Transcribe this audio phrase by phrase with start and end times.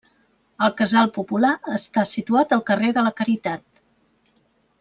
[0.67, 3.67] El Casal Popular està situat al carrer de la Caritat.